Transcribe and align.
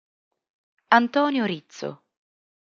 Antonio 0.89 1.45
Rizzo 1.45 2.01